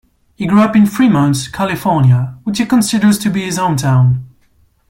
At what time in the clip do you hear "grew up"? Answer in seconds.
0.47-0.75